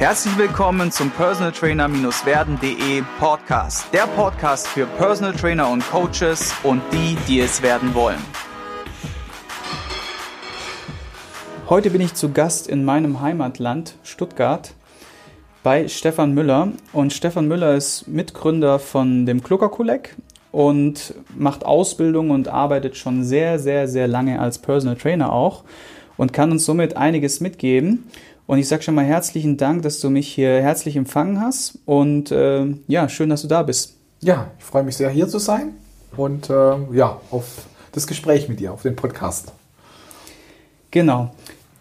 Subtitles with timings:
[0.00, 3.92] Herzlich willkommen zum Personal Trainer-werden.de Podcast.
[3.92, 8.16] Der Podcast für Personal Trainer und Coaches und die, die es werden wollen.
[11.68, 14.72] Heute bin ich zu Gast in meinem Heimatland Stuttgart
[15.62, 16.72] bei Stefan Müller.
[16.94, 20.16] Und Stefan Müller ist Mitgründer von dem Klucker Kolleg
[20.50, 25.62] und macht Ausbildung und arbeitet schon sehr, sehr, sehr lange als Personal Trainer auch
[26.20, 28.04] und kann uns somit einiges mitgeben.
[28.50, 31.78] Und ich sage schon mal herzlichen Dank, dass du mich hier herzlich empfangen hast.
[31.86, 33.94] Und äh, ja, schön, dass du da bist.
[34.18, 35.74] Ja, ich freue mich sehr, hier zu sein
[36.16, 39.52] und äh, ja, auf das Gespräch mit dir, auf den Podcast.
[40.90, 41.32] Genau.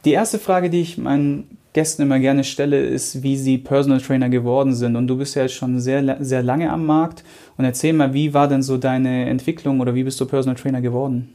[0.05, 4.29] Die erste Frage, die ich meinen Gästen immer gerne stelle, ist, wie sie Personal Trainer
[4.29, 4.95] geworden sind.
[4.95, 7.23] Und du bist ja schon sehr, sehr lange am Markt.
[7.57, 10.81] Und erzähl mal, wie war denn so deine Entwicklung oder wie bist du Personal Trainer
[10.81, 11.33] geworden?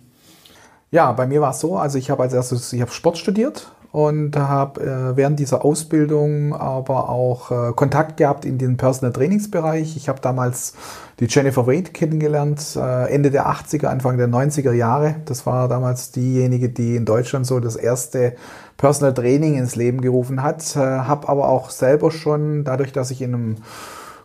[0.93, 3.67] Ja, bei mir war es so, also ich habe als erstes, ich habe Sport studiert
[3.95, 9.97] und habe äh, während dieser Ausbildung aber auch äh, Kontakt gehabt in den Personal Trainingsbereich.
[9.97, 10.75] Ich habe damals
[11.21, 15.15] die Jennifer Wade kennengelernt, äh, Ende der 80er, Anfang der 90er Jahre.
[15.27, 18.35] Das war damals diejenige, die in Deutschland so das erste
[18.79, 20.75] Personal Training ins Leben gerufen hat.
[20.75, 23.57] Äh, habe aber auch selber schon, dadurch, dass ich in einem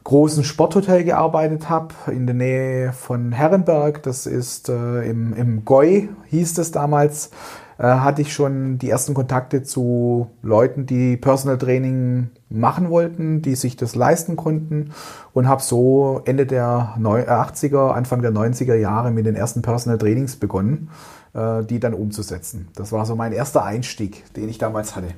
[0.03, 6.09] großen Sporthotel gearbeitet habe, in der Nähe von Herrenberg, das ist äh, im, im Goi,
[6.25, 7.29] hieß es damals,
[7.79, 13.55] äh, hatte ich schon die ersten Kontakte zu Leuten, die Personal Training machen wollten, die
[13.55, 14.91] sich das leisten konnten
[15.33, 19.97] und habe so Ende der 80er, äh, Anfang der 90er Jahre mit den ersten Personal
[19.97, 20.89] Trainings begonnen,
[21.33, 22.67] äh, die dann umzusetzen.
[22.75, 25.13] Das war so mein erster Einstieg, den ich damals hatte.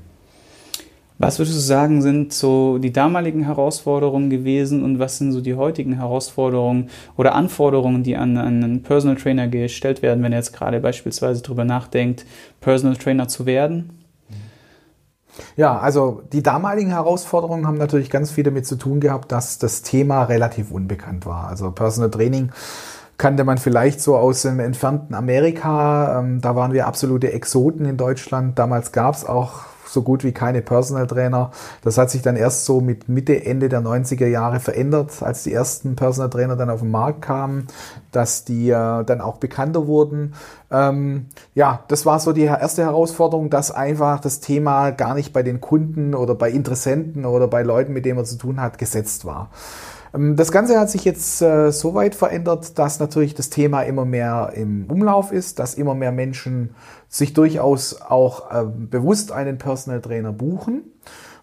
[1.24, 5.54] Was würdest du sagen, sind so die damaligen Herausforderungen gewesen und was sind so die
[5.54, 10.80] heutigen Herausforderungen oder Anforderungen, die an, einen Personal Trainer gestellt werden, wenn er jetzt gerade
[10.80, 12.26] beispielsweise darüber nachdenkt,
[12.60, 14.00] Personal Trainer zu werden?
[15.56, 19.84] Ja, also die damaligen Herausforderungen haben natürlich ganz viel damit zu tun gehabt, dass das
[19.84, 21.48] Thema relativ unbekannt war.
[21.48, 22.50] Also Personal Training
[23.20, 26.20] kannte man vielleicht so aus dem entfernten Amerika.
[26.20, 28.58] Ähm, da waren wir absolute Exoten in Deutschland.
[28.58, 31.52] Damals gab es auch so gut wie keine Personal Trainer.
[31.84, 35.54] Das hat sich dann erst so mit Mitte, Ende der 90er Jahre verändert, als die
[35.54, 37.68] ersten Personal Trainer dann auf den Markt kamen,
[38.12, 40.34] dass die äh, dann auch bekannter wurden.
[40.72, 45.44] Ähm, ja, das war so die erste Herausforderung, dass einfach das Thema gar nicht bei
[45.44, 49.26] den Kunden oder bei Interessenten oder bei Leuten, mit denen man zu tun hat, gesetzt
[49.26, 49.50] war.
[50.14, 54.06] Ähm, das Ganze hat sich jetzt äh, so weit verändert, dass natürlich das Thema immer
[54.06, 56.76] mehr im Umlauf ist, dass immer mehr Menschen
[57.10, 60.84] sich durchaus auch äh, bewusst einen Personal Trainer buchen.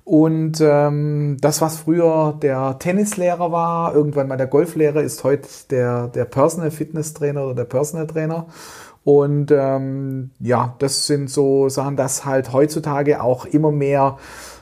[0.05, 6.09] Und ähm, das, was früher der Tennislehrer war, irgendwann mal der Golflehrer, ist heute der,
[6.09, 8.47] der Personal Fitness Trainer oder der Personal Trainer.
[9.05, 14.17] Und ähm, ja, das sind so Sachen, dass halt heutzutage auch immer mehr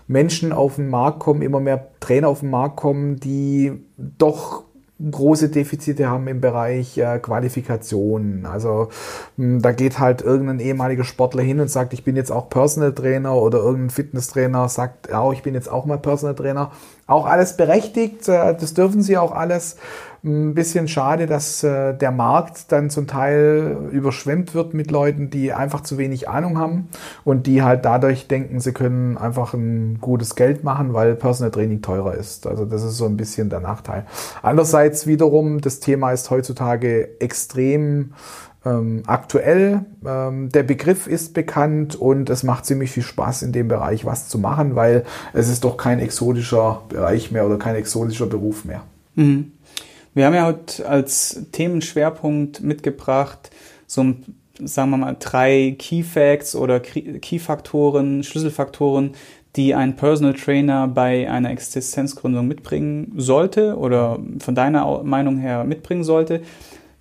[0.06, 4.64] Menschen auf den Markt kommen, immer mehr Trainer auf den Markt kommen, die doch
[4.98, 8.46] große Defizite haben im Bereich äh, Qualifikation.
[8.46, 8.88] Also
[9.36, 12.48] mh, hm, da geht halt irgendein ehemaliger Sportler hin und sagt, ich bin jetzt auch
[12.48, 16.70] Personal Trainer oder irgendein Fitnesstrainer sagt, ja, ich bin jetzt auch mal Personal Trainer.
[17.06, 19.76] Auch alles berechtigt, äh, das dürfen sie auch alles
[20.26, 25.52] ein bisschen schade, dass äh, der Markt dann zum Teil überschwemmt wird mit Leuten, die
[25.52, 26.88] einfach zu wenig Ahnung haben
[27.24, 31.80] und die halt dadurch denken, sie können einfach ein gutes Geld machen, weil Personal Training
[31.80, 32.46] teurer ist.
[32.46, 34.04] Also das ist so ein bisschen der Nachteil.
[34.42, 38.12] Andererseits wiederum, das Thema ist heutzutage extrem
[38.64, 39.84] ähm, aktuell.
[40.04, 44.28] Ähm, der Begriff ist bekannt und es macht ziemlich viel Spaß in dem Bereich was
[44.28, 48.82] zu machen, weil es ist doch kein exotischer Bereich mehr oder kein exotischer Beruf mehr.
[49.14, 49.52] Mhm.
[50.16, 53.50] Wir haben ja heute als Themenschwerpunkt mitgebracht,
[53.86, 54.14] so
[54.64, 59.10] sagen wir mal drei Key Facts oder Key-Faktoren, Schlüsselfaktoren,
[59.56, 66.02] die ein Personal Trainer bei einer Existenzgründung mitbringen sollte oder von deiner Meinung her mitbringen
[66.02, 66.40] sollte.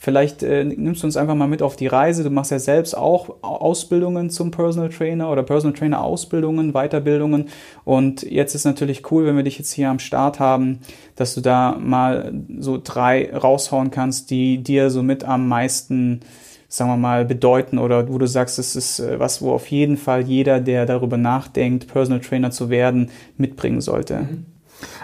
[0.05, 2.23] Vielleicht äh, nimmst du uns einfach mal mit auf die Reise.
[2.23, 7.49] Du machst ja selbst auch Ausbildungen zum Personal Trainer oder Personal Trainer Ausbildungen, Weiterbildungen.
[7.85, 10.81] Und jetzt ist natürlich cool, wenn wir dich jetzt hier am Start haben,
[11.15, 16.19] dass du da mal so drei raushauen kannst, die dir so mit am meisten
[16.67, 19.97] sagen wir mal, bedeuten oder wo du sagst, es ist äh, was, wo auf jeden
[19.97, 24.27] Fall jeder, der darüber nachdenkt, Personal Trainer zu werden, mitbringen sollte?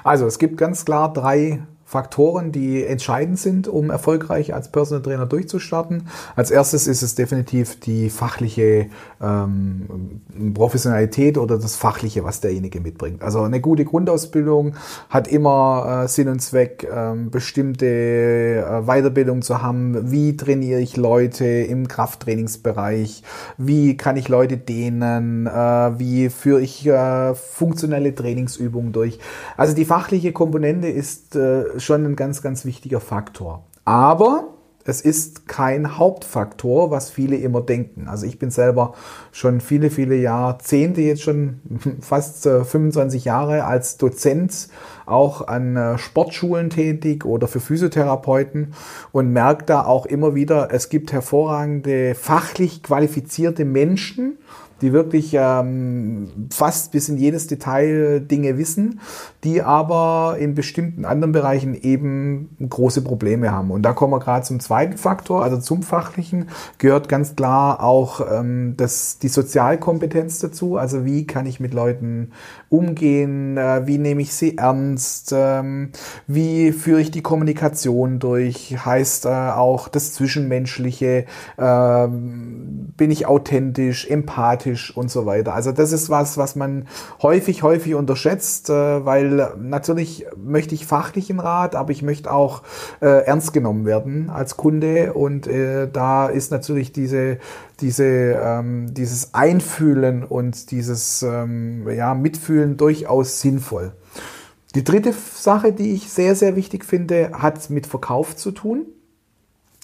[0.03, 5.25] Also es gibt ganz klar drei Faktoren, die entscheidend sind, um erfolgreich als Personal Trainer
[5.25, 6.07] durchzustarten.
[6.37, 8.85] Als erstes ist es definitiv die fachliche
[9.21, 10.21] ähm,
[10.53, 13.21] Professionalität oder das Fachliche, was derjenige mitbringt.
[13.21, 14.75] Also eine gute Grundausbildung
[15.09, 20.11] hat immer äh, Sinn und Zweck, ähm, bestimmte äh, Weiterbildung zu haben.
[20.11, 23.21] Wie trainiere ich Leute im Krafttrainingsbereich?
[23.57, 25.45] Wie kann ich Leute dehnen?
[25.45, 25.51] Äh,
[25.99, 29.19] wie führe ich äh, funktionelle Trainingsübungen durch?
[29.57, 33.65] Also die fachliche Komponente ist äh, schon ein ganz, ganz wichtiger Faktor.
[33.85, 38.07] Aber es ist kein Hauptfaktor, was viele immer denken.
[38.07, 38.93] Also ich bin selber
[39.31, 41.59] schon viele, viele Jahrzehnte, jetzt schon
[42.01, 44.69] fast 25 äh, Jahre als Dozent
[45.05, 48.73] auch an äh, Sportschulen tätig oder für Physiotherapeuten
[49.11, 54.37] und merke da auch immer wieder, es gibt hervorragende, fachlich qualifizierte Menschen,
[54.81, 58.99] die wirklich ähm, fast bis in jedes Detail Dinge wissen,
[59.43, 63.71] die aber in bestimmten anderen Bereichen eben große Probleme haben.
[63.71, 68.21] Und da kommen wir gerade zum zweiten Faktor, also zum Fachlichen, gehört ganz klar auch
[68.31, 70.77] ähm, das, die Sozialkompetenz dazu.
[70.77, 72.31] Also wie kann ich mit Leuten
[72.69, 75.91] umgehen, äh, wie nehme ich sie ernst, ähm,
[76.27, 81.25] wie führe ich die Kommunikation durch, heißt äh, auch das Zwischenmenschliche,
[81.57, 85.53] äh, bin ich authentisch, empathisch und so weiter.
[85.53, 86.87] Also das ist was, was man
[87.21, 92.63] häufig, häufig unterschätzt, äh, weil natürlich möchte ich fachlichen Rat, aber ich möchte auch
[93.01, 97.37] äh, ernst genommen werden als Kunde und äh, da ist natürlich diese
[97.81, 103.93] diese, ähm, dieses Einfühlen und dieses ähm, ja, Mitfühlen durchaus sinnvoll.
[104.75, 108.85] Die dritte Sache, die ich sehr, sehr wichtig finde, hat mit Verkauf zu tun.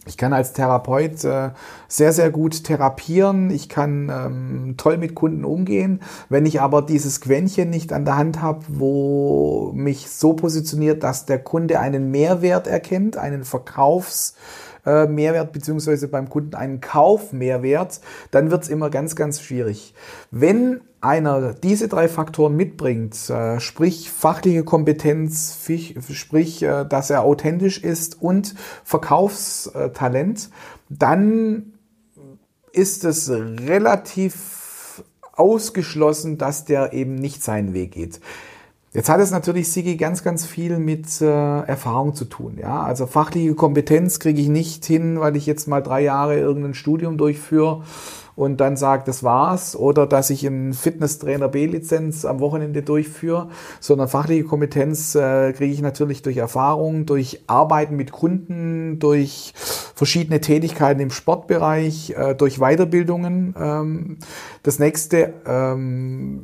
[0.08, 1.52] Ich kann als Therapeut äh,
[1.88, 3.50] sehr, sehr gut therapieren.
[3.50, 6.02] Ich kann ähm, toll mit Kunden umgehen.
[6.30, 11.26] Wenn ich aber dieses Quäntchen nicht an der Hand habe, wo mich so positioniert, dass
[11.26, 14.36] der Kunde einen Mehrwert erkennt, einen Verkaufs-
[14.88, 18.00] äh, Mehrwert beziehungsweise beim Kunden einen Kaufmehrwert,
[18.32, 19.94] dann wird es immer ganz, ganz schwierig.
[20.32, 25.68] Wenn einer diese drei Faktoren mitbringt, äh, sprich fachliche Kompetenz,
[26.12, 30.50] sprich, äh, dass er authentisch ist und Verkaufstalent,
[30.90, 31.74] dann
[32.72, 38.22] ist es relativ ausgeschlossen, dass der eben nicht seinen Weg geht.
[38.94, 42.58] Jetzt hat es natürlich, Sigi, ganz, ganz viel mit äh, Erfahrung zu tun.
[42.60, 42.82] Ja?
[42.82, 47.18] Also fachliche Kompetenz kriege ich nicht hin, weil ich jetzt mal drei Jahre irgendein Studium
[47.18, 47.84] durchführe
[48.38, 53.50] und dann sage, das war's, oder dass ich einen Fitnesstrainer B-Lizenz am Wochenende durchführe,
[53.80, 59.54] sondern fachliche Kompetenz äh, kriege ich natürlich durch Erfahrung, durch Arbeiten mit Kunden, durch
[59.96, 63.56] verschiedene Tätigkeiten im Sportbereich, äh, durch Weiterbildungen.
[63.60, 64.18] Ähm,
[64.62, 66.44] das nächste, ähm,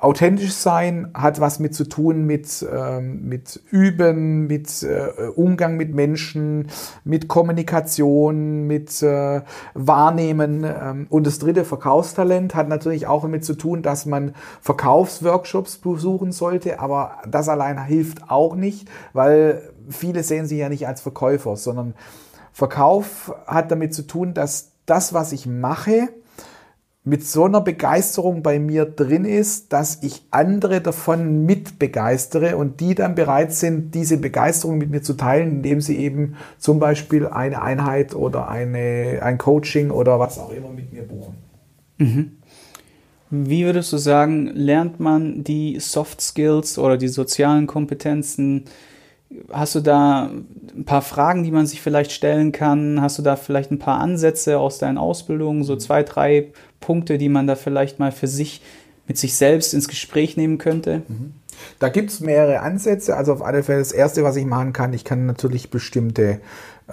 [0.00, 5.94] authentisch sein, hat was mit zu tun mit, ähm, mit Üben, mit äh, Umgang mit
[5.94, 6.68] Menschen,
[7.04, 9.42] mit Kommunikation, mit äh,
[9.74, 10.64] Wahrnehmen.
[10.64, 16.32] Ähm, und das dritte, Verkaufstalent, hat natürlich auch damit zu tun, dass man Verkaufsworkshops besuchen
[16.32, 21.56] sollte, aber das allein hilft auch nicht, weil viele sehen sich ja nicht als Verkäufer,
[21.56, 21.94] sondern
[22.52, 26.08] Verkauf hat damit zu tun, dass das, was ich mache,
[27.06, 32.80] mit so einer Begeisterung bei mir drin ist, dass ich andere davon mit begeistere und
[32.80, 37.26] die dann bereit sind, diese Begeisterung mit mir zu teilen, indem sie eben zum Beispiel
[37.26, 41.34] eine Einheit oder eine, ein Coaching oder was auch immer mit mir buchen.
[41.98, 42.32] Mhm.
[43.30, 48.64] Wie würdest du sagen, lernt man die Soft Skills oder die sozialen Kompetenzen
[49.50, 50.30] Hast du da
[50.76, 53.00] ein paar Fragen, die man sich vielleicht stellen kann?
[53.00, 57.28] Hast du da vielleicht ein paar Ansätze aus deinen Ausbildungen, so zwei, drei Punkte, die
[57.28, 58.62] man da vielleicht mal für sich
[59.06, 61.02] mit sich selbst ins Gespräch nehmen könnte?
[61.08, 61.34] Mhm.
[61.78, 63.16] Da gibt es mehrere Ansätze.
[63.16, 66.40] Also auf alle Fälle das Erste, was ich machen kann, ich kann natürlich bestimmte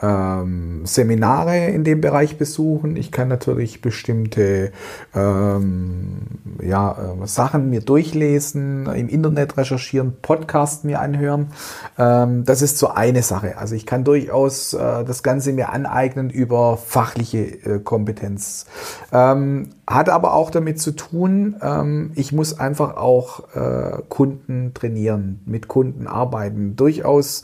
[0.02, 2.96] ähm, Seminare in dem Bereich besuchen.
[2.96, 4.72] Ich kann natürlich bestimmte
[5.14, 6.31] ähm,
[6.64, 11.52] ja, äh, Sachen mir durchlesen, im Internet recherchieren, Podcast mir anhören.
[11.98, 13.58] Ähm, das ist so eine Sache.
[13.58, 18.66] Also ich kann durchaus äh, das Ganze mir aneignen über fachliche äh, Kompetenz.
[19.94, 25.68] Hat aber auch damit zu tun, ähm, ich muss einfach auch äh, Kunden trainieren, mit
[25.68, 26.78] Kunden arbeiten.
[26.78, 27.44] Durchaus,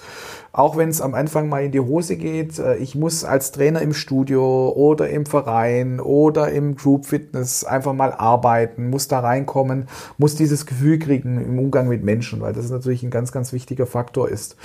[0.54, 3.82] auch wenn es am Anfang mal in die Hose geht, äh, ich muss als Trainer
[3.82, 9.88] im Studio oder im Verein oder im Group Fitness einfach mal arbeiten, muss da reinkommen,
[10.18, 13.88] muss dieses Gefühl kriegen im Umgang mit Menschen, weil das natürlich ein ganz, ganz wichtiger
[13.88, 14.56] Faktor ist.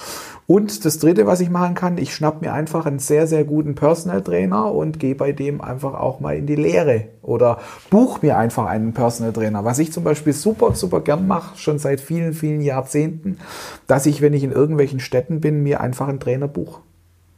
[0.47, 3.75] Und das Dritte, was ich machen kann, ich schnapp mir einfach einen sehr, sehr guten
[3.75, 7.59] Personal Trainer und gehe bei dem einfach auch mal in die Lehre oder
[7.91, 9.65] buch mir einfach einen Personal Trainer.
[9.65, 13.39] Was ich zum Beispiel super, super gern mache, schon seit vielen, vielen Jahrzehnten,
[13.87, 16.81] dass ich, wenn ich in irgendwelchen Städten bin, mir einfach einen Trainer buche.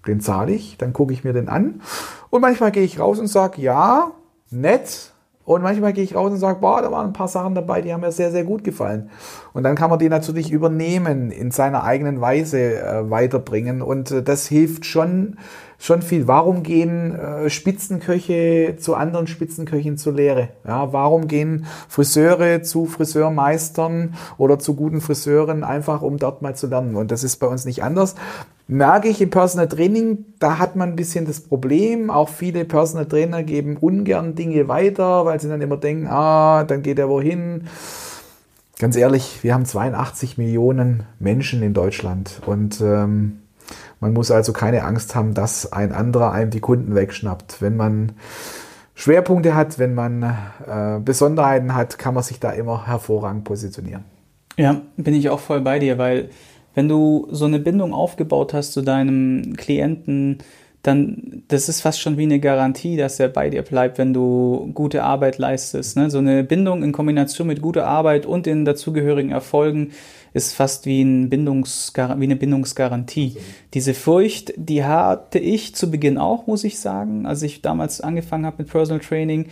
[0.07, 1.81] Den zahle ich, dann gucke ich mir den an
[2.31, 4.13] und manchmal gehe ich raus und sage, ja,
[4.51, 5.15] nett,
[5.45, 7.93] und manchmal gehe ich raus und sage, boah, da waren ein paar Sachen dabei, die
[7.93, 9.11] haben mir sehr, sehr gut gefallen.
[9.53, 13.83] Und dann kann man die natürlich übernehmen, in seiner eigenen Weise äh, weiterbringen.
[13.83, 15.37] Und äh, das hilft schon,
[15.85, 16.27] schon viel.
[16.27, 20.49] Warum gehen äh, Spitzenköche zu anderen Spitzenköchen zur Lehre?
[20.67, 26.69] Ja, warum gehen Friseure zu Friseurmeistern oder zu guten Friseuren einfach, um dort mal zu
[26.69, 26.97] lernen?
[26.97, 28.15] Und das ist bei uns nicht anders
[28.67, 32.11] merke ich im Personal Training, da hat man ein bisschen das Problem.
[32.11, 36.83] Auch viele Personal Trainer geben ungern Dinge weiter, weil sie dann immer denken, ah, dann
[36.83, 37.69] geht er wohin.
[38.79, 43.41] Ganz ehrlich, wir haben 82 Millionen Menschen in Deutschland und ähm,
[44.01, 47.61] man muss also keine Angst haben, dass ein anderer einem die Kunden wegschnappt.
[47.61, 48.13] Wenn man
[48.95, 54.05] Schwerpunkte hat, wenn man äh, Besonderheiten hat, kann man sich da immer hervorragend positionieren.
[54.57, 56.31] Ja, bin ich auch voll bei dir, weil
[56.75, 60.39] wenn du so eine Bindung aufgebaut hast zu deinem Klienten,
[60.83, 64.71] dann das ist fast schon wie eine Garantie, dass er bei dir bleibt, wenn du
[64.75, 65.97] gute Arbeit leistest.
[65.97, 66.11] Ne?
[66.11, 69.93] So eine Bindung in Kombination mit guter Arbeit und den dazugehörigen Erfolgen
[70.35, 73.35] ist fast wie, ein Bindungsgar wie eine Bindungsgarantie.
[73.37, 73.45] Okay.
[73.73, 78.45] Diese Furcht, die hatte ich zu Beginn auch, muss ich sagen, als ich damals angefangen
[78.45, 79.47] habe mit Personal Training.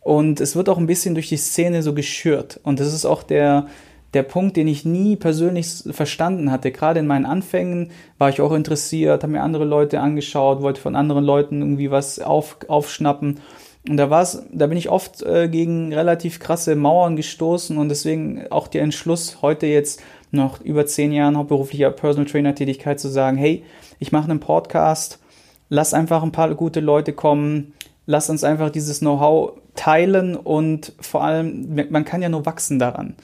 [0.00, 2.60] Und es wird auch ein bisschen durch die Szene so geschürt.
[2.62, 3.66] Und das ist auch der,
[4.12, 6.70] der Punkt, den ich nie persönlich verstanden hatte.
[6.70, 10.96] Gerade in meinen Anfängen war ich auch interessiert, habe mir andere Leute angeschaut, wollte von
[10.96, 13.40] anderen Leuten irgendwie was auf, aufschnappen.
[13.88, 18.46] Und da war's, da bin ich oft äh, gegen relativ krasse Mauern gestoßen und deswegen
[18.50, 23.36] auch der Entschluss, heute jetzt noch über zehn Jahren hauptberuflicher Personal Trainer Tätigkeit zu sagen,
[23.36, 23.64] hey,
[23.98, 25.20] ich mache einen Podcast,
[25.68, 27.72] lass einfach ein paar gute Leute kommen,
[28.06, 33.16] lass uns einfach dieses Know-how teilen und vor allem, man kann ja nur wachsen daran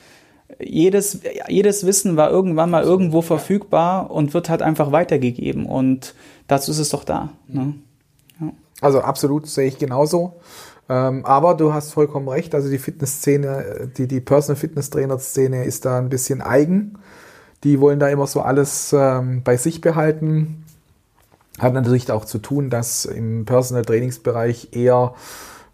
[0.60, 5.66] jedes, jedes Wissen war irgendwann mal irgendwo verfügbar und wird halt einfach weitergegeben.
[5.66, 6.14] Und
[6.46, 7.30] dazu ist es doch da.
[7.48, 7.74] Ne?
[8.40, 8.52] Ja.
[8.82, 10.40] Also absolut sehe ich genauso.
[10.88, 12.54] Ähm, aber du hast vollkommen recht.
[12.54, 16.98] Also die Fitnessszene, die, die Personal Fitness Trainer Szene ist da ein bisschen eigen.
[17.64, 20.64] Die wollen da immer so alles ähm, bei sich behalten.
[21.58, 25.14] Hat natürlich auch zu tun, dass im Personal Trainingsbereich eher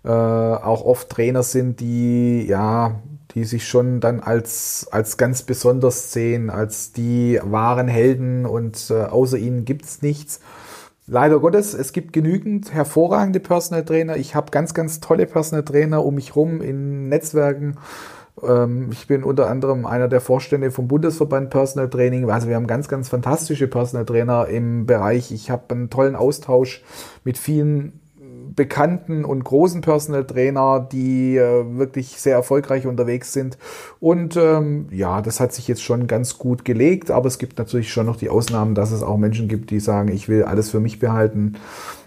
[0.05, 3.01] äh, auch oft Trainer sind, die ja
[3.35, 9.03] die sich schon dann als, als ganz besonders sehen, als die wahren Helden und äh,
[9.05, 10.41] außer ihnen gibt's nichts.
[11.11, 14.17] Leider Gottes, es gibt genügend hervorragende Personal Trainer.
[14.19, 17.79] Ich habe ganz, ganz tolle Personal Trainer um mich rum in Netzwerken.
[18.43, 22.29] Ähm, ich bin unter anderem einer der Vorstände vom Bundesverband Personal Training.
[22.29, 25.33] Also wir haben ganz, ganz fantastische Personal Trainer im Bereich.
[25.33, 26.85] Ich habe einen tollen Austausch
[27.25, 28.01] mit vielen
[28.59, 33.57] bekannten und großen Personal Trainer, die äh, wirklich sehr erfolgreich unterwegs sind.
[34.01, 37.93] Und ähm, ja, das hat sich jetzt schon ganz gut gelegt, aber es gibt natürlich
[37.93, 40.81] schon noch die Ausnahmen, dass es auch Menschen gibt, die sagen, ich will alles für
[40.81, 41.55] mich behalten.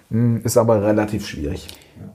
[0.10, 1.70] Hm, ist aber relativ schwierig.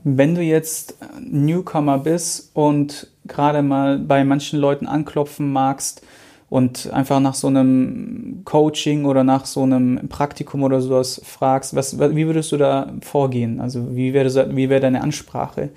[0.05, 6.02] Wenn du jetzt Newcomer bist und gerade mal bei manchen Leuten anklopfen magst,
[6.48, 11.98] und einfach nach so einem Coaching oder nach so einem Praktikum oder sowas fragst, was,
[11.98, 13.60] wie würdest du da vorgehen?
[13.60, 15.70] Also wie wäre, wie wäre deine Ansprache?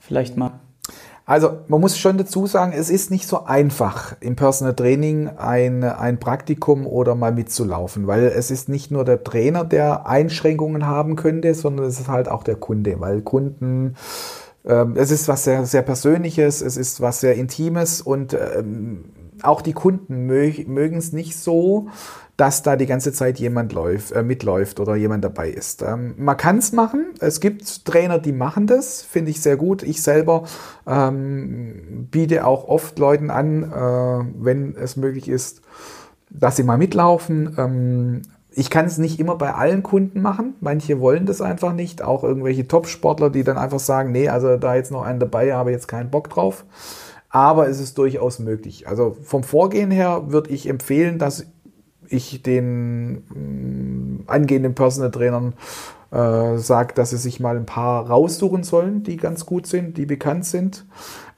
[0.00, 0.60] Vielleicht mal.
[1.28, 5.82] Also man muss schon dazu sagen, es ist nicht so einfach im Personal Training ein,
[5.82, 11.16] ein Praktikum oder mal mitzulaufen, weil es ist nicht nur der Trainer, der Einschränkungen haben
[11.16, 13.96] könnte, sondern es ist halt auch der Kunde, weil Kunden
[14.64, 19.06] ähm, es ist was sehr, sehr Persönliches, es ist was sehr Intimes und ähm,
[19.42, 21.88] auch die Kunden mögen es nicht so,
[22.36, 25.82] dass da die ganze Zeit jemand läuft, äh, mitläuft oder jemand dabei ist.
[25.82, 27.14] Ähm, man kann es machen.
[27.18, 29.82] Es gibt Trainer, die machen das, finde ich sehr gut.
[29.82, 30.44] Ich selber
[30.86, 35.62] ähm, biete auch oft Leuten an, äh, wenn es möglich ist,
[36.28, 37.54] dass sie mal mitlaufen.
[37.56, 40.54] Ähm, ich kann es nicht immer bei allen Kunden machen.
[40.60, 42.02] Manche wollen das einfach nicht.
[42.02, 45.70] Auch irgendwelche Top-Sportler, die dann einfach sagen, nee, also da jetzt noch einen dabei, habe
[45.70, 46.64] jetzt keinen Bock drauf
[47.36, 48.88] aber es ist durchaus möglich.
[48.88, 51.44] Also vom Vorgehen her würde ich empfehlen, dass
[52.08, 55.52] ich den mm, angehenden Personal Trainern
[56.12, 60.06] äh, sage, dass sie sich mal ein paar raussuchen sollen, die ganz gut sind, die
[60.06, 60.86] bekannt sind.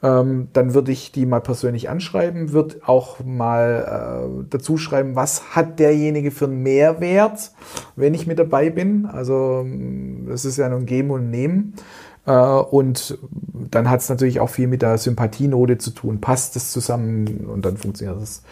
[0.00, 5.57] Ähm, dann würde ich die mal persönlich anschreiben, würde auch mal äh, dazu schreiben, was
[5.57, 7.50] hat derjenige für einen Mehrwert.
[7.97, 9.07] wenn ich mit dabei bin.
[9.07, 9.67] Also
[10.33, 11.75] es ist ja nun Geben und Nehmen.
[12.29, 13.19] Äh, und
[13.71, 16.21] dann hat es natürlich auch viel mit der Sympathienote zu tun.
[16.21, 18.43] Passt es zusammen und dann funktioniert es.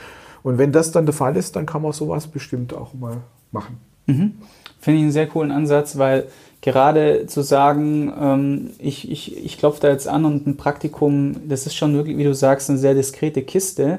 [0.42, 3.18] Und wenn das dann der Fall ist, dann kann man sowas bestimmt auch mal
[3.52, 3.78] machen.
[4.06, 4.34] Mhm.
[4.80, 6.28] Finde ich einen sehr coolen Ansatz, weil
[6.62, 11.66] gerade zu sagen, ähm, ich, ich, ich klopfe da jetzt an und ein Praktikum, das
[11.66, 13.98] ist schon wirklich, wie du sagst, eine sehr diskrete Kiste.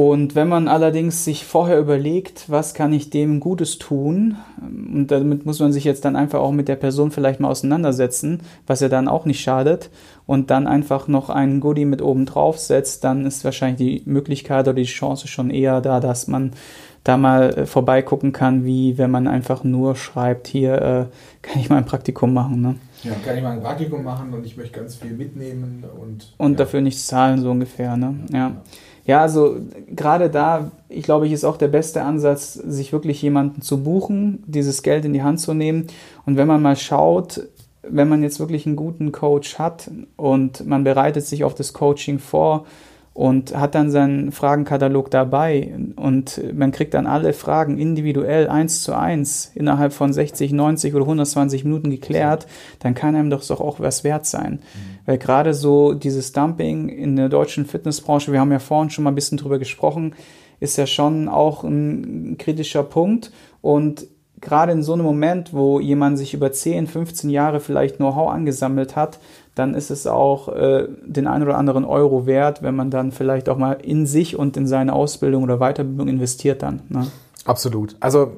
[0.00, 5.44] Und wenn man allerdings sich vorher überlegt, was kann ich dem Gutes tun, und damit
[5.44, 8.88] muss man sich jetzt dann einfach auch mit der Person vielleicht mal auseinandersetzen, was ja
[8.88, 9.90] dann auch nicht schadet,
[10.24, 14.68] und dann einfach noch einen Goodie mit oben drauf setzt, dann ist wahrscheinlich die Möglichkeit
[14.68, 16.52] oder die Chance schon eher da, dass man
[17.04, 21.04] da mal äh, vorbeigucken kann, wie wenn man einfach nur schreibt, hier äh,
[21.42, 22.62] kann ich mal ein Praktikum machen.
[22.62, 22.76] Ne?
[23.02, 26.32] Ja, kann ich mal ein Praktikum machen und ich möchte ganz viel mitnehmen und.
[26.38, 26.56] Und ja.
[26.56, 27.98] dafür nichts zahlen, so ungefähr.
[27.98, 28.14] Ne?
[28.32, 28.62] Ja.
[29.04, 29.20] Ja.
[29.20, 29.56] also
[29.88, 34.42] gerade da, ich glaube, ich ist auch der beste Ansatz, sich wirklich jemanden zu buchen,
[34.46, 35.86] dieses Geld in die Hand zu nehmen.
[36.26, 37.42] Und wenn man mal schaut,
[37.82, 42.18] wenn man jetzt wirklich einen guten Coach hat und man bereitet sich auf das Coaching
[42.18, 42.66] vor,
[43.12, 48.96] und hat dann seinen Fragenkatalog dabei und man kriegt dann alle Fragen individuell eins zu
[48.96, 52.46] eins innerhalb von 60, 90 oder 120 Minuten geklärt,
[52.78, 54.52] dann kann einem doch auch was wert sein.
[54.52, 54.98] Mhm.
[55.06, 59.10] Weil gerade so dieses Dumping in der deutschen Fitnessbranche, wir haben ja vorhin schon mal
[59.10, 60.14] ein bisschen drüber gesprochen,
[60.60, 64.06] ist ja schon auch ein kritischer Punkt und
[64.40, 68.96] gerade in so einem Moment, wo jemand sich über 10, 15 Jahre vielleicht Know-how angesammelt
[68.96, 69.18] hat,
[69.54, 73.48] dann ist es auch äh, den einen oder anderen Euro wert, wenn man dann vielleicht
[73.48, 76.82] auch mal in sich und in seine Ausbildung oder Weiterbildung investiert dann.
[76.88, 77.06] Ne?
[77.44, 77.96] Absolut.
[78.00, 78.32] Also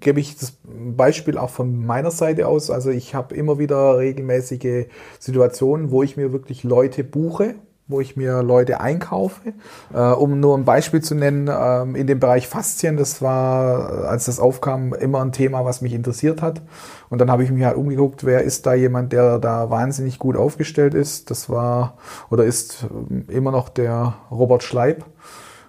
[0.00, 0.56] gebe ich das
[0.96, 2.70] Beispiel auch von meiner Seite aus.
[2.70, 4.86] Also ich habe immer wieder regelmäßige
[5.18, 7.54] Situationen, wo ich mir wirklich Leute buche,
[7.88, 9.52] wo ich mir Leute einkaufe.
[9.94, 14.24] Äh, um nur ein Beispiel zu nennen, ähm, in dem Bereich Faszien, das war, als
[14.24, 16.62] das aufkam, immer ein Thema, was mich interessiert hat.
[17.08, 20.36] Und dann habe ich mich halt umgeguckt, wer ist da jemand, der da wahnsinnig gut
[20.36, 21.30] aufgestellt ist.
[21.30, 21.96] Das war
[22.30, 25.04] oder ist ähm, immer noch der Robert Schleib.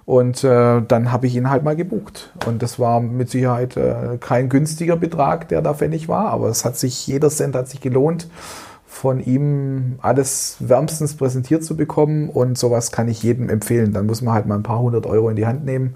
[0.06, 2.34] Und äh, dann habe ich ihn halt mal gebucht.
[2.46, 6.64] Und das war mit Sicherheit äh, kein günstiger Betrag, der da fällig war, aber es
[6.64, 8.30] hat sich, jeder Cent hat sich gelohnt
[8.88, 13.94] von ihm alles wärmstens präsentiert zu bekommen und sowas kann ich jedem empfehlen.
[13.94, 15.96] Dann muss man halt mal ein paar hundert Euro in die Hand nehmen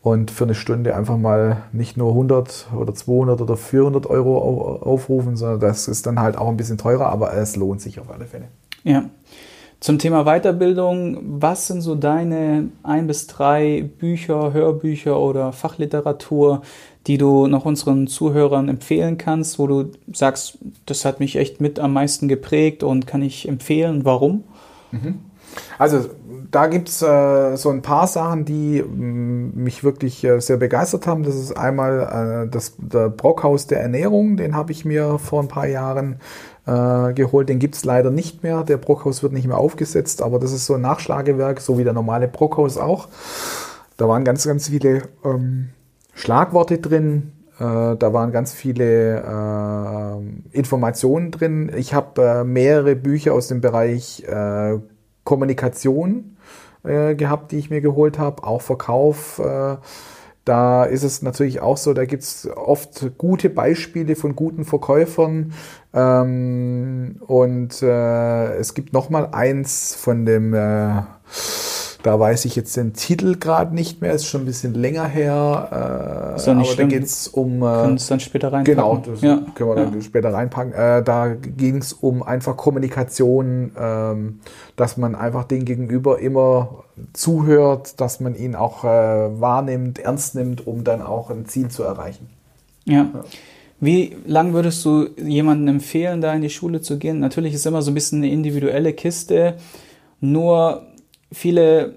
[0.00, 5.36] und für eine Stunde einfach mal nicht nur 100 oder 200 oder 400 Euro aufrufen,
[5.36, 8.24] sondern das ist dann halt auch ein bisschen teurer, aber es lohnt sich auf alle
[8.26, 8.48] Fälle.
[8.82, 9.04] Ja.
[9.78, 16.62] Zum Thema Weiterbildung, was sind so deine ein bis drei Bücher, Hörbücher oder Fachliteratur,
[17.06, 21.78] die du noch unseren Zuhörern empfehlen kannst, wo du sagst, das hat mich echt mit
[21.78, 24.44] am meisten geprägt und kann ich empfehlen, warum?
[24.90, 25.20] Mhm.
[25.78, 26.06] Also
[26.50, 31.06] da gibt es äh, so ein paar Sachen, die mh, mich wirklich äh, sehr begeistert
[31.06, 31.22] haben.
[31.22, 35.48] Das ist einmal äh, das, der Brockhaus der Ernährung, den habe ich mir vor ein
[35.48, 36.16] paar Jahren
[36.66, 37.48] äh, geholt.
[37.48, 38.64] Den gibt es leider nicht mehr.
[38.64, 41.92] Der Brockhaus wird nicht mehr aufgesetzt, aber das ist so ein Nachschlagewerk, so wie der
[41.92, 43.08] normale Brockhaus auch.
[43.96, 45.70] Da waren ganz, ganz viele ähm,
[46.16, 47.32] Schlagworte drin.
[47.58, 51.70] Äh, da waren ganz viele äh, Informationen drin.
[51.76, 54.78] Ich habe äh, mehrere Bücher aus dem Bereich äh,
[55.24, 56.36] Kommunikation
[56.84, 59.38] äh, gehabt, die ich mir geholt habe, auch Verkauf.
[59.38, 59.76] Äh,
[60.46, 65.52] da ist es natürlich auch so, da gibt es oft gute Beispiele von guten Verkäufern.
[65.92, 70.54] Ähm, und es gibt noch mal eins von dem
[72.06, 76.34] da weiß ich jetzt den Titel gerade nicht mehr, ist schon ein bisschen länger her.
[76.34, 77.56] Äh, ist aber da geht es um.
[77.56, 78.76] Äh, können es dann später reinpacken.
[78.76, 79.42] Genau, das ja.
[79.56, 80.00] können wir dann ja.
[80.00, 80.72] später reinpacken.
[80.72, 84.40] Äh, da ging es um einfach Kommunikation, ähm,
[84.76, 90.64] dass man einfach den Gegenüber immer zuhört, dass man ihn auch äh, wahrnimmt, ernst nimmt,
[90.64, 92.28] um dann auch ein Ziel zu erreichen.
[92.84, 93.08] ja.
[93.12, 93.24] ja.
[93.78, 97.20] Wie lang würdest du jemandem empfehlen, da in die Schule zu gehen?
[97.20, 99.56] Natürlich ist es immer so ein bisschen eine individuelle Kiste.
[100.18, 100.86] Nur
[101.32, 101.94] viele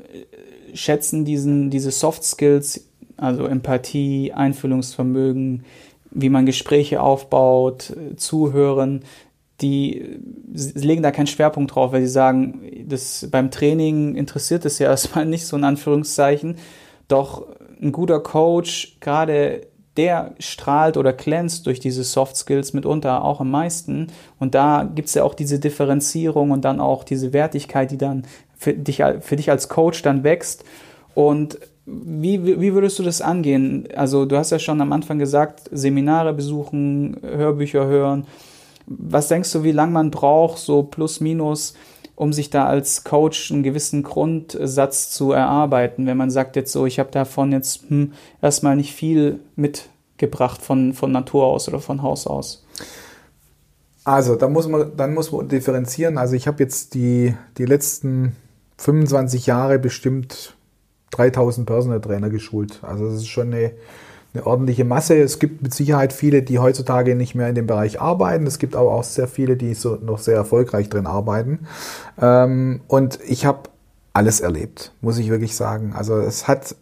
[0.72, 5.66] äh, schätzen diesen, diese Soft Skills, also Empathie, Einfühlungsvermögen,
[6.12, 9.04] wie man Gespräche aufbaut, zuhören,
[9.62, 10.20] die
[10.54, 15.26] legen da keinen Schwerpunkt drauf, weil sie sagen, das beim Training interessiert es ja erstmal
[15.26, 16.56] nicht so in Anführungszeichen.
[17.08, 17.46] Doch
[17.82, 23.52] ein guter Coach, gerade der strahlt oder glänzt durch diese Soft Skills mitunter auch am
[23.52, 24.08] meisten.
[24.40, 28.26] Und da gibt es ja auch diese Differenzierung und dann auch diese Wertigkeit, die dann
[28.58, 30.64] für dich, für dich als Coach dann wächst.
[31.16, 33.88] Und wie, wie würdest du das angehen?
[33.96, 38.28] Also du hast ja schon am Anfang gesagt, Seminare besuchen, Hörbücher hören.
[38.86, 41.74] Was denkst du, wie lange man braucht, so plus minus,
[42.20, 46.06] um sich da als Coach einen gewissen Grundsatz zu erarbeiten?
[46.06, 50.62] Wenn man sagt jetzt so, ich habe davon jetzt hm, erstmal nicht viel mit gebracht
[50.62, 52.66] von, von Natur aus oder von Haus aus?
[54.04, 56.18] Also, da muss man, dann muss man differenzieren.
[56.18, 58.36] Also, ich habe jetzt die, die letzten
[58.80, 60.58] 25 Jahre bestimmt
[61.12, 62.80] 3000 Personal Trainer geschult.
[62.82, 63.72] Also, das ist schon eine,
[64.34, 65.18] eine ordentliche Masse.
[65.18, 68.46] Es gibt mit Sicherheit viele, die heutzutage nicht mehr in dem Bereich arbeiten.
[68.46, 71.68] Es gibt aber auch sehr viele, die so noch sehr erfolgreich drin arbeiten.
[72.22, 73.70] Ähm, und ich habe
[74.14, 75.94] alles erlebt, muss ich wirklich sagen.
[75.96, 76.76] Also, es hat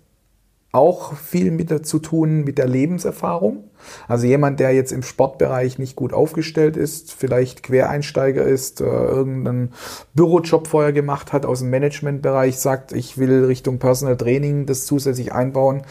[0.74, 3.64] auch viel mit zu tun mit der Lebenserfahrung.
[4.08, 9.74] Also jemand, der jetzt im Sportbereich nicht gut aufgestellt ist, vielleicht Quereinsteiger ist, äh, irgendeinen
[10.14, 15.34] Bürojob vorher gemacht hat aus dem Managementbereich, sagt, ich will Richtung Personal Training das zusätzlich
[15.34, 15.84] einbauen.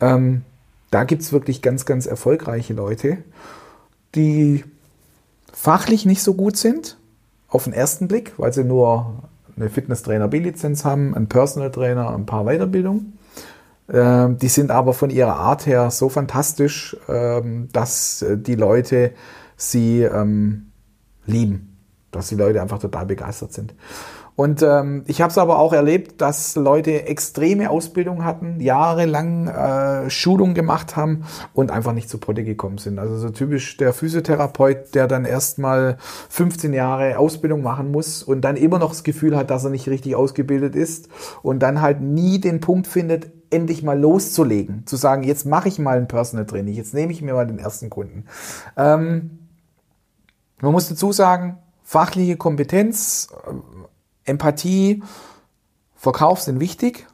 [0.00, 0.42] Ähm,
[0.90, 3.18] da gibt's wirklich ganz, ganz erfolgreiche Leute,
[4.14, 4.64] die
[5.52, 6.98] fachlich nicht so gut sind,
[7.48, 9.24] auf den ersten Blick, weil sie nur
[9.56, 13.18] eine Fitnesstrainer B-Lizenz haben, einen Personal Trainer, ein paar Weiterbildungen
[13.90, 19.12] ähm, die sind aber von ihrer Art her so fantastisch, ähm, dass äh, die Leute
[19.56, 20.72] sie ähm,
[21.24, 21.76] lieben,
[22.10, 23.74] dass die Leute einfach total begeistert sind.
[24.38, 30.10] Und ähm, ich habe es aber auch erlebt, dass Leute extreme Ausbildung hatten, jahrelang äh,
[30.10, 31.24] Schulung gemacht haben
[31.54, 33.00] und einfach nicht zu Potte gekommen sind.
[33.00, 35.96] Also so typisch der Physiotherapeut, der dann erstmal
[36.28, 39.88] 15 Jahre Ausbildung machen muss und dann immer noch das Gefühl hat, dass er nicht
[39.88, 41.08] richtig ausgebildet ist
[41.42, 45.80] und dann halt nie den Punkt findet, endlich mal loszulegen, zu sagen, jetzt mache ich
[45.80, 48.26] mal ein Personal Training, jetzt nehme ich mir mal den ersten Kunden.
[48.76, 49.48] Ähm,
[50.60, 53.30] man muss dazu sagen, fachliche Kompetenz,
[54.28, 55.02] Empathie,
[55.96, 57.06] Verkauf sind wichtig,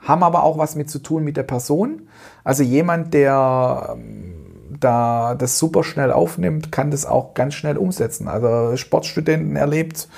[0.00, 2.08] haben aber auch was mit zu tun mit der Person.
[2.44, 4.48] Also jemand, der ähm,
[4.80, 8.28] da das super schnell aufnimmt, kann das auch ganz schnell umsetzen.
[8.28, 10.08] Also Sportstudenten erlebt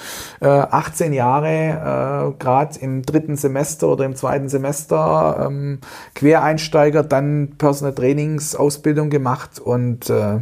[0.41, 5.81] äh, 18 Jahre, äh, gerade im dritten Semester oder im zweiten Semester, ähm,
[6.15, 10.41] Quereinsteiger, dann Personal Trainingsausbildung gemacht und äh,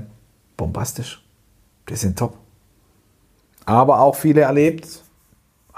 [0.57, 1.24] bombastisch.
[1.88, 2.35] Die sind top.
[3.64, 5.03] Aber auch viele erlebt,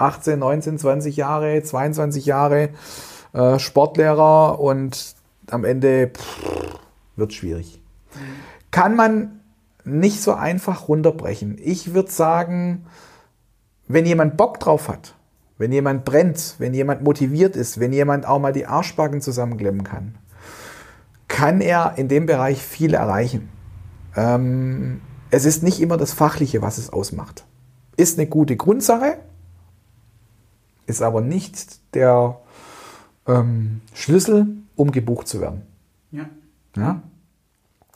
[0.01, 2.69] 18, 19, 20 Jahre, 22 Jahre
[3.33, 5.15] äh, Sportlehrer und
[5.49, 6.79] am Ende pff,
[7.15, 7.81] wird schwierig
[8.71, 9.41] kann man
[9.83, 11.57] nicht so einfach runterbrechen.
[11.61, 12.85] Ich würde sagen,
[13.87, 15.15] wenn jemand Bock drauf hat,
[15.57, 20.15] wenn jemand brennt, wenn jemand motiviert ist, wenn jemand auch mal die Arschbacken zusammenklemmen kann,
[21.27, 23.49] kann er in dem Bereich viel erreichen.
[24.15, 27.45] Ähm, es ist nicht immer das Fachliche, was es ausmacht.
[27.97, 29.17] Ist eine gute Grundsache,
[30.91, 32.39] ist aber nicht der
[33.27, 35.63] ähm, Schlüssel, um gebucht zu werden.
[36.11, 36.25] Ja.
[36.75, 37.01] ja?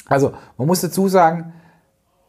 [0.07, 1.53] Also, man muss dazu sagen,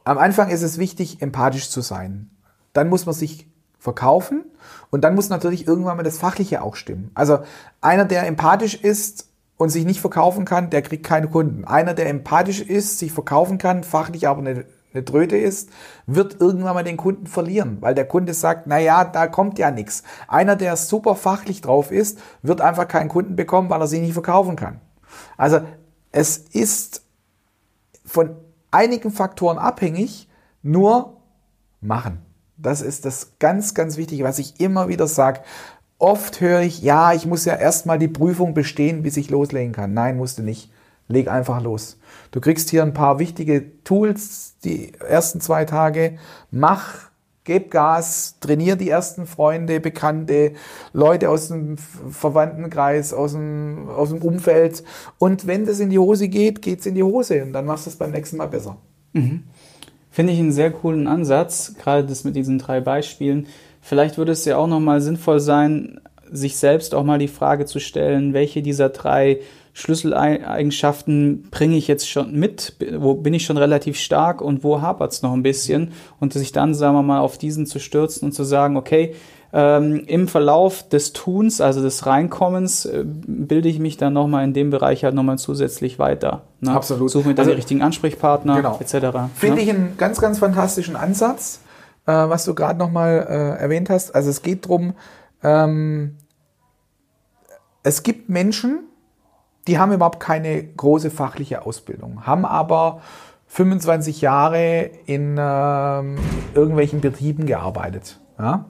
[0.04, 2.30] am Anfang ist es wichtig, empathisch zu sein.
[2.72, 3.48] Dann muss man sich
[3.78, 4.44] verkaufen
[4.90, 7.10] und dann muss natürlich irgendwann mal das Fachliche auch stimmen.
[7.14, 7.40] Also
[7.80, 11.64] einer, der empathisch ist und sich nicht verkaufen kann, der kriegt keine Kunden.
[11.64, 15.70] Einer, der empathisch ist, sich verkaufen kann, fachlich aber eine, eine Tröte ist,
[16.06, 19.70] wird irgendwann mal den Kunden verlieren, weil der Kunde sagt, na ja, da kommt ja
[19.70, 20.02] nichts.
[20.28, 24.14] Einer, der super fachlich drauf ist, wird einfach keinen Kunden bekommen, weil er sich nicht
[24.14, 24.80] verkaufen kann.
[25.36, 25.60] Also
[26.12, 27.02] es ist
[28.04, 28.36] von
[28.70, 30.28] einigen Faktoren abhängig,
[30.62, 31.16] nur
[31.80, 32.22] machen.
[32.56, 35.40] Das ist das ganz, ganz Wichtige, was ich immer wieder sage.
[35.98, 39.94] Oft höre ich, ja, ich muss ja erstmal die Prüfung bestehen, bis ich loslegen kann.
[39.94, 40.70] Nein, musst du nicht.
[41.08, 41.98] Leg einfach los.
[42.30, 46.18] Du kriegst hier ein paar wichtige Tools die ersten zwei Tage.
[46.50, 47.10] Mach
[47.46, 50.52] Geb Gas, trainier die ersten Freunde, Bekannte,
[50.92, 54.82] Leute aus dem Verwandtenkreis, aus dem, aus dem Umfeld.
[55.18, 57.90] Und wenn das in die Hose geht, geht's in die Hose und dann machst du
[57.90, 58.76] es beim nächsten Mal besser.
[59.12, 59.44] Mhm.
[60.10, 63.46] Finde ich einen sehr coolen Ansatz, gerade das mit diesen drei Beispielen.
[63.80, 67.78] Vielleicht würde es ja auch nochmal sinnvoll sein, sich selbst auch mal die Frage zu
[67.78, 69.38] stellen, welche dieser drei
[69.76, 75.12] Schlüsseleigenschaften bringe ich jetzt schon mit, wo bin ich schon relativ stark und wo hapert
[75.12, 78.32] es noch ein bisschen und sich dann, sagen wir mal, auf diesen zu stürzen und
[78.32, 79.14] zu sagen, okay,
[79.52, 84.54] ähm, im Verlauf des Tuns, also des Reinkommens, äh, bilde ich mich dann nochmal in
[84.54, 86.44] dem Bereich halt nochmal zusätzlich weiter.
[86.60, 86.70] Ne?
[86.70, 87.10] Absolut.
[87.10, 88.78] Suche mir dann also, die richtigen Ansprechpartner genau.
[88.80, 89.28] etc.
[89.34, 89.62] Finde ne?
[89.62, 91.60] ich einen ganz, ganz fantastischen Ansatz,
[92.06, 94.14] äh, was du gerade nochmal äh, erwähnt hast.
[94.14, 94.94] Also es geht darum,
[95.42, 96.16] ähm,
[97.82, 98.85] es gibt Menschen,
[99.66, 103.00] die haben überhaupt keine große fachliche Ausbildung, haben aber
[103.48, 106.02] 25 Jahre in äh,
[106.54, 108.20] irgendwelchen Betrieben gearbeitet.
[108.38, 108.66] Ja?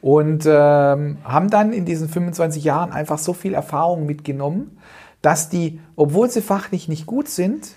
[0.00, 4.78] Und äh, haben dann in diesen 25 Jahren einfach so viel Erfahrung mitgenommen,
[5.22, 7.74] dass die, obwohl sie fachlich nicht gut sind,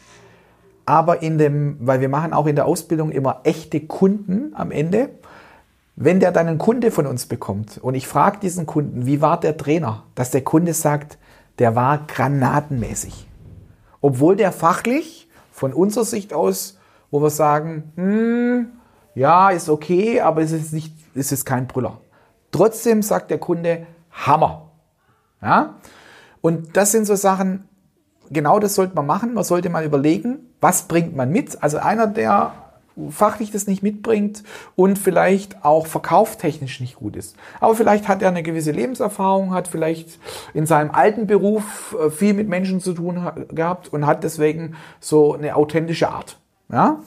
[0.86, 5.10] aber in dem, weil wir machen auch in der Ausbildung immer echte Kunden am Ende,
[6.00, 9.40] wenn der dann einen Kunde von uns bekommt und ich frage diesen Kunden, wie war
[9.40, 11.18] der Trainer, dass der Kunde sagt,
[11.58, 13.28] der war granatenmäßig.
[14.00, 16.78] Obwohl der fachlich von unserer Sicht aus,
[17.10, 18.68] wo wir sagen, hm,
[19.16, 22.00] ja, ist okay, aber es ist nicht, es ist kein Brüller.
[22.52, 24.70] Trotzdem sagt der Kunde, Hammer.
[25.42, 25.78] Ja?
[26.42, 27.68] Und das sind so Sachen,
[28.30, 29.34] genau das sollte man machen.
[29.34, 31.64] Man sollte mal überlegen, was bringt man mit.
[31.64, 32.52] Also einer, der
[33.10, 34.44] fachlich das nicht mitbringt
[34.76, 37.36] und vielleicht auch verkauftechnisch nicht gut ist.
[37.60, 40.20] Aber vielleicht hat er eine gewisse Lebenserfahrung, hat vielleicht
[40.54, 45.34] in seinem alten Beruf äh, viel mit Menschen zu tun gehabt und hat deswegen so
[45.34, 46.40] eine authentische Art.
[46.72, 47.00] Ja?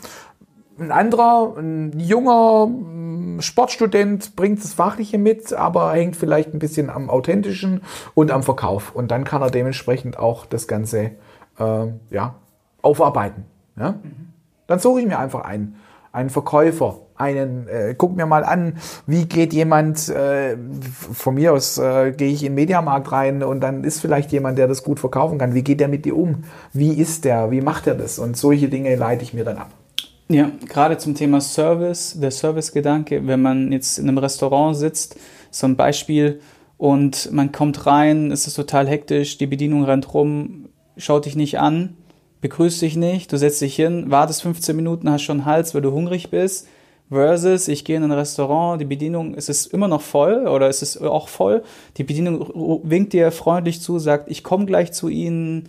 [0.79, 6.89] Ein anderer, ein junger mm, Sportstudent bringt das Fachliche mit, aber hängt vielleicht ein bisschen
[6.89, 7.83] am Authentischen
[8.15, 8.95] und am Verkauf.
[8.95, 11.13] Und dann kann er dementsprechend auch das Ganze
[11.59, 12.35] äh, ja,
[12.81, 13.45] aufarbeiten.
[13.77, 13.93] Ja?
[13.93, 14.30] Mhm.
[14.71, 15.75] Dann suche ich mir einfach einen,
[16.13, 20.57] einen Verkäufer, einen, äh, guck mir mal an, wie geht jemand, äh,
[21.13, 24.59] von mir aus äh, gehe ich in den Mediamarkt rein und dann ist vielleicht jemand,
[24.59, 25.55] der das gut verkaufen kann.
[25.55, 26.45] Wie geht der mit dir um?
[26.73, 27.51] Wie ist der?
[27.51, 28.21] Wie macht er das?
[28.21, 29.71] Und solche Dinge leite ich mir dann ab.
[30.29, 35.19] Ja, gerade zum Thema Service, der Servicegedanke, wenn man jetzt in einem Restaurant sitzt,
[35.51, 36.41] so ein Beispiel,
[36.79, 41.59] und man kommt rein, es ist total hektisch, die Bedienung rennt rum, schaut dich nicht
[41.59, 41.97] an,
[42.41, 45.93] begrüßt dich nicht, du setzt dich hin, wartest 15 Minuten, hast schon Hals, weil du
[45.93, 46.69] hungrig bist,
[47.11, 50.83] versus ich gehe in ein Restaurant, die Bedienung, ist es immer noch voll oder ist
[50.83, 51.63] es auch voll,
[51.97, 55.69] die Bedienung winkt dir freundlich zu, sagt, ich komme gleich zu Ihnen,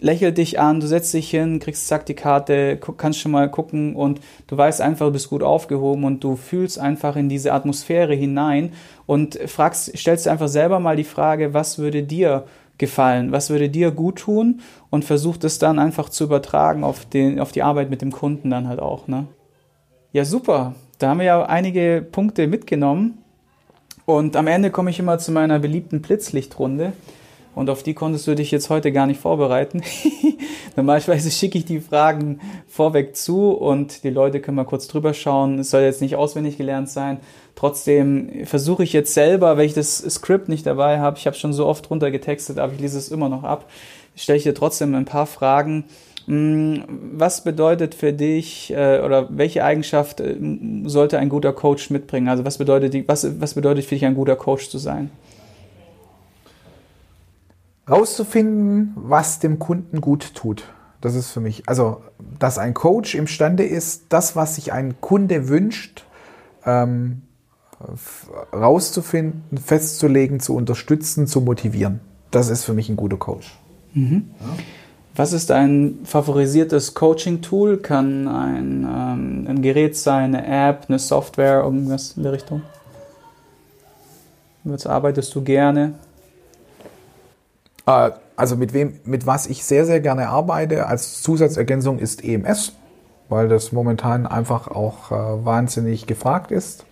[0.00, 3.94] lächelt dich an, du setzt dich hin, kriegst zack die Karte, kannst schon mal gucken
[3.94, 8.14] und du weißt einfach, du bist gut aufgehoben und du fühlst einfach in diese Atmosphäre
[8.14, 8.72] hinein
[9.06, 12.44] und fragst, stellst dir einfach selber mal die Frage, was würde dir
[12.78, 17.38] gefallen, was würde dir gut tun und versuch das dann einfach zu übertragen auf, den,
[17.40, 19.08] auf die Arbeit mit dem Kunden dann halt auch.
[19.08, 19.26] Ne?
[20.12, 20.74] Ja, super.
[20.98, 23.18] Da haben wir ja einige Punkte mitgenommen.
[24.04, 26.92] Und am Ende komme ich immer zu meiner beliebten Blitzlichtrunde.
[27.54, 29.82] Und auf die konntest du dich jetzt heute gar nicht vorbereiten.
[30.76, 35.58] Normalerweise schicke ich die Fragen vorweg zu und die Leute können mal kurz drüber schauen.
[35.58, 37.20] Es soll jetzt nicht auswendig gelernt sein.
[37.54, 41.52] Trotzdem versuche ich jetzt selber, weil ich das Skript nicht dabei habe, ich habe schon
[41.52, 43.68] so oft runtergetextet, aber ich lese es immer noch ab,
[44.16, 45.84] stelle ich dir trotzdem ein paar Fragen.
[46.26, 46.84] Hm,
[47.14, 50.36] was bedeutet für dich äh, oder welche Eigenschaft äh,
[50.84, 52.28] sollte ein guter Coach mitbringen?
[52.28, 55.10] Also was bedeutet, was, was bedeutet für dich ein guter Coach zu sein?
[57.88, 60.64] Rauszufinden, was dem Kunden gut tut.
[61.00, 62.02] Das ist für mich, also,
[62.38, 66.04] dass ein Coach imstande ist, das, was sich ein Kunde wünscht,
[66.64, 67.22] ähm,
[68.52, 72.00] rauszufinden, festzulegen, zu unterstützen, zu motivieren.
[72.30, 73.58] Das ist für mich ein guter Coach.
[73.94, 74.30] Mhm.
[74.40, 74.46] Ja.
[75.14, 77.78] Was ist dein favorisiertes Coaching-Tool?
[77.78, 82.62] Kann ein, ähm, ein Gerät sein, eine App, eine Software, irgendwas in der Richtung?
[84.64, 85.94] Was arbeitest du gerne?
[87.86, 92.72] Äh, also mit wem, mit was ich sehr, sehr gerne arbeite als Zusatzergänzung ist EMS,
[93.28, 96.84] weil das momentan einfach auch äh, wahnsinnig gefragt ist,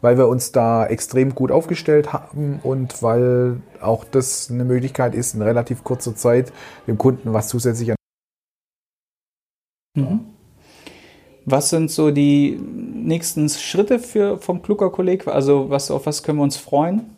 [0.00, 5.34] weil wir uns da extrem gut aufgestellt haben und weil auch das eine Möglichkeit ist,
[5.34, 6.52] in relativ kurzer Zeit
[6.86, 7.96] dem Kunden was zusätzlich an.
[9.96, 10.20] Mhm.
[11.46, 15.28] Was sind so die nächsten Schritte für, vom Kluger Kolleg?
[15.28, 17.13] Also was, auf was können wir uns freuen?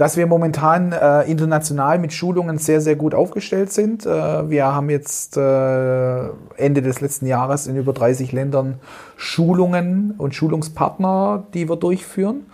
[0.00, 4.06] Dass wir momentan äh, international mit Schulungen sehr, sehr gut aufgestellt sind.
[4.06, 6.20] Äh, wir haben jetzt äh,
[6.56, 8.80] Ende des letzten Jahres in über 30 Ländern
[9.18, 12.46] Schulungen und Schulungspartner, die wir durchführen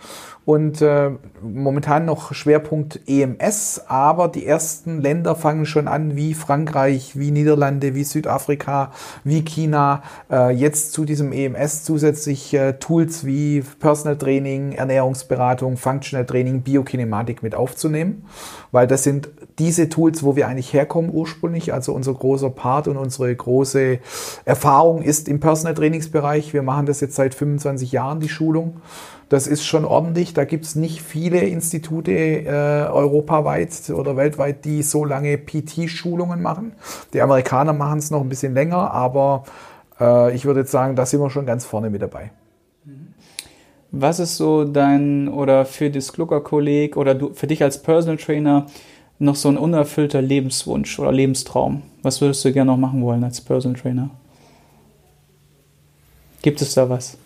[0.47, 7.19] und äh, momentan noch Schwerpunkt EMS, aber die ersten Länder fangen schon an, wie Frankreich,
[7.19, 8.93] wie Niederlande, wie Südafrika,
[9.25, 16.25] wie China, äh, jetzt zu diesem EMS zusätzlich äh, Tools wie Personal Training, Ernährungsberatung, Functional
[16.25, 18.23] Training, Biokinematik mit aufzunehmen,
[18.71, 19.27] weil das sind
[19.59, 21.73] diese Tools, wo wir eigentlich herkommen ursprünglich.
[21.73, 23.99] Also unser großer Part und unsere große
[24.45, 26.53] Erfahrung ist im Personal Trainingsbereich.
[26.53, 28.79] Wir machen das jetzt seit 25 Jahren, die Schulung.
[29.29, 30.33] Das ist schon ordentlich.
[30.33, 36.73] Da gibt es nicht viele Institute äh, europaweit oder weltweit, die so lange PT-Schulungen machen.
[37.13, 39.43] Die Amerikaner machen es noch ein bisschen länger, aber
[39.99, 42.31] äh, ich würde jetzt sagen, da sind wir schon ganz vorne mit dabei.
[43.91, 48.65] Was ist so dein oder für das Glucker-Kolleg oder du, für dich als Personal Trainer
[49.17, 51.83] noch so ein unerfüllter Lebenswunsch oder Lebenstraum?
[52.03, 54.09] Was würdest du gerne noch machen wollen als Personal Trainer?
[56.41, 57.17] Gibt es da was?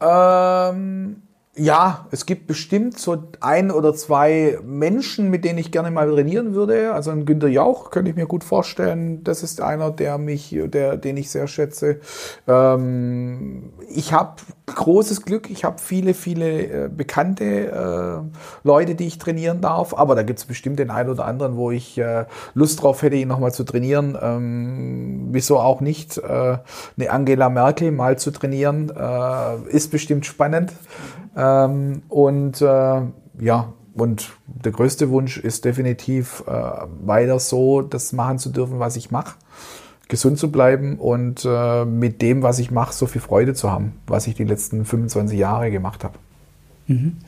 [0.00, 1.22] Ähm,
[1.56, 6.54] Ja, es gibt bestimmt so ein oder zwei Menschen, mit denen ich gerne mal trainieren
[6.54, 6.94] würde.
[6.94, 9.24] Also ein Günter Jauch könnte ich mir gut vorstellen.
[9.24, 11.98] Das ist einer, der mich, der, den ich sehr schätze.
[12.46, 14.36] Ähm, ich habe
[14.66, 15.50] großes Glück.
[15.50, 19.92] Ich habe viele, viele äh, bekannte äh, Leute, die ich trainieren darf.
[19.92, 23.16] Aber da gibt es bestimmt den einen oder anderen, wo ich äh, Lust drauf hätte,
[23.16, 24.16] ihn nochmal zu trainieren.
[24.22, 26.16] Ähm, wieso auch nicht?
[26.16, 26.58] Äh,
[26.96, 30.72] eine Angela Merkel mal zu trainieren, äh, ist bestimmt spannend.
[31.36, 33.02] Ähm, und äh,
[33.40, 36.52] ja, und der größte Wunsch ist definitiv äh,
[37.04, 39.36] weiter so, das machen zu dürfen, was ich mache.
[40.08, 43.92] Gesund zu bleiben und äh, mit dem, was ich mache, so viel Freude zu haben,
[44.06, 46.18] was ich die letzten 25 Jahre gemacht habe.
[46.88, 47.18] Mhm.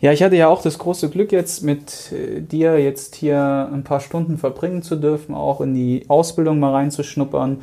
[0.00, 3.84] Ja, ich hatte ja auch das große Glück, jetzt mit äh, dir jetzt hier ein
[3.84, 7.62] paar Stunden verbringen zu dürfen, auch in die Ausbildung mal reinzuschnuppern.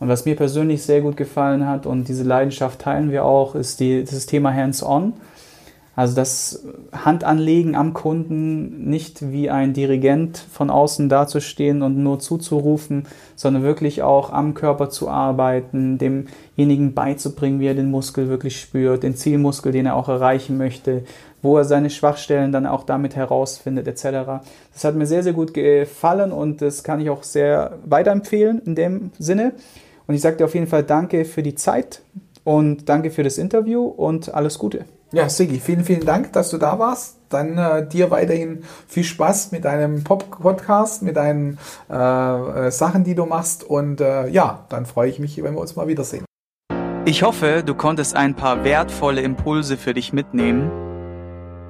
[0.00, 3.80] Und was mir persönlich sehr gut gefallen hat und diese Leidenschaft teilen wir auch, ist
[3.80, 5.14] die, das Thema Hands-on.
[5.96, 13.06] Also das Handanlegen am Kunden, nicht wie ein Dirigent von außen dazustehen und nur zuzurufen,
[13.36, 19.04] sondern wirklich auch am Körper zu arbeiten, demjenigen beizubringen, wie er den Muskel wirklich spürt,
[19.04, 21.04] den Zielmuskel, den er auch erreichen möchte,
[21.44, 24.42] wo er seine Schwachstellen dann auch damit herausfindet, etc.
[24.72, 28.74] Das hat mir sehr, sehr gut gefallen und das kann ich auch sehr weiterempfehlen in
[28.74, 29.52] dem Sinne.
[30.06, 32.02] Und ich sage dir auf jeden Fall Danke für die Zeit
[32.44, 34.86] und danke für das Interview und alles Gute.
[35.12, 37.18] Ja, Sigi, vielen, vielen Dank, dass du da warst.
[37.28, 43.14] Dann äh, dir weiterhin viel Spaß mit deinem Pop-Podcast, mit deinen äh, äh, Sachen, die
[43.14, 43.64] du machst.
[43.64, 46.24] Und äh, ja, dann freue ich mich, wenn wir uns mal wiedersehen.
[47.04, 50.93] Ich hoffe, du konntest ein paar wertvolle Impulse für dich mitnehmen.